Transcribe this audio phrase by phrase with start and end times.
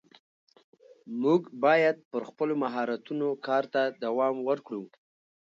[1.21, 4.83] موږ باید پر خپلو مهارتونو کار ته دوام ورکړو